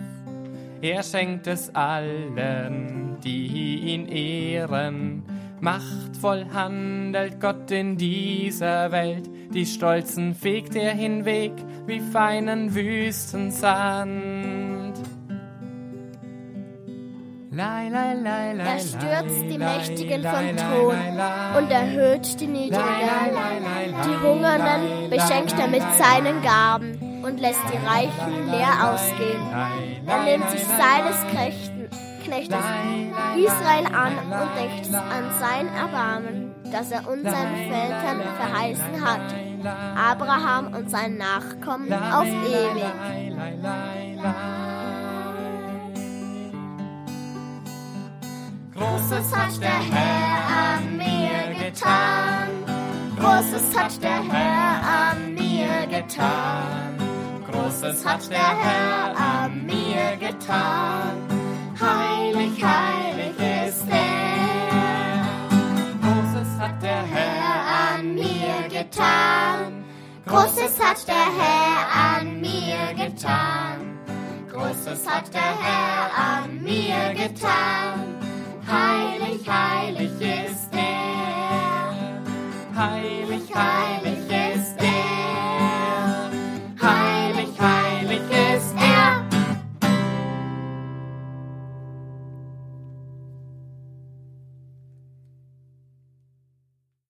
Er 0.82 1.02
schenkt 1.04 1.48
es 1.48 1.74
allen, 1.74 3.18
die 3.24 3.78
ihn 3.94 4.08
ehren. 4.08 5.24
Machtvoll 5.62 6.46
handelt 6.54 7.40
Gott 7.40 7.72
in 7.72 7.98
dieser 7.98 8.92
Welt, 8.92 9.30
die 9.54 9.66
Stolzen 9.66 10.36
fegt 10.36 10.76
er 10.76 10.92
hinweg 10.92 11.54
wie 11.88 12.02
feinen 12.02 12.76
Wüstensand. 12.76 14.55
Er 17.58 18.80
stürzt 18.80 19.44
die 19.50 19.58
Mächtigen 19.58 20.24
vom 20.24 20.58
Thron 20.58 20.98
und 21.58 21.72
erhöht 21.72 22.40
die 22.42 22.48
Niedrigen. 22.48 22.84
Die 24.04 24.28
Hungernden 24.28 25.10
beschenkt 25.10 25.58
er 25.58 25.68
mit 25.68 25.84
seinen 25.98 26.42
Gaben 26.42 27.22
und 27.24 27.40
lässt 27.40 27.62
die 27.72 27.78
Reichen 27.88 28.52
leer 28.52 28.92
ausgehen. 28.92 29.42
Er 30.06 30.24
nimmt 30.24 30.50
sich 30.52 30.66
seines 30.66 31.18
Knechten, 31.32 31.90
Knechtes 32.26 32.58
Israel 33.38 33.86
an 33.94 34.18
und 34.18 34.50
denkt 34.58 34.94
an 34.94 35.30
sein 35.40 35.68
Erbarmen, 35.76 36.56
das 36.72 36.92
er 36.92 37.08
unseren 37.08 37.56
Vätern 37.70 38.22
verheißen 38.38 39.06
hat. 39.06 39.22
Abraham 39.96 40.74
und 40.74 40.90
seinen 40.90 41.18
Nachkommen 41.18 41.94
auf 41.94 42.26
ewig. 42.26 42.84
Großes 49.08 49.36
hat 49.36 49.62
der 49.62 49.70
Herr 49.70 50.80
an 50.80 50.98
mir 50.98 51.64
getan. 51.64 52.50
Großes 53.20 53.78
hat 53.78 54.02
der 54.02 54.24
Herr 54.32 54.82
an 54.82 55.36
mir 55.36 55.86
getan. 55.86 56.98
Großes 57.52 58.04
hat 58.04 58.28
der 58.32 58.58
Herr 58.64 59.16
an 59.16 59.64
mir 59.64 60.18
getan. 60.18 61.22
Heilig, 61.80 62.64
heilig 62.64 63.38
ist 63.68 63.86
er. 63.92 65.22
Großes 66.02 66.60
hat 66.60 66.82
der 66.82 67.04
Herr 67.04 68.00
an 68.00 68.16
mir 68.16 68.70
getan. 68.70 69.86
Großes 70.26 70.80
hat 70.80 71.08
der 71.08 71.30
Herr 71.40 72.18
an 72.18 72.42
mir 72.42 72.96
getan. 72.96 74.00
Großes 74.52 75.08
hat 75.08 75.32
der 75.32 75.42
Herr 75.42 76.42
an 76.42 76.64
mir 76.64 77.14
getan. 77.14 78.25
Heilig, 78.68 79.48
heilig 79.48 80.12
ist 80.22 80.74
er. 80.74 82.24
Heilig, 82.76 83.54
heilig. 83.54 84.05